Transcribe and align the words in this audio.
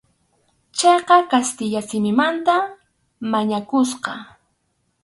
Chayqa 0.77 1.15
kastilla 1.31 1.81
simimanta 1.89 2.55
mañakusqa. 3.31 4.13